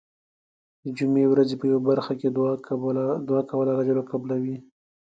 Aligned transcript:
د 0.83 0.85
جمعې 0.97 1.25
ورځې 1.29 1.55
په 1.59 1.65
یو 1.71 1.79
برخه 1.89 2.13
کې 2.19 2.27
دعا 3.29 3.43
کول 3.49 3.67
الله 3.69 3.85
ج 3.87 3.89
قبلوی. 4.11 4.57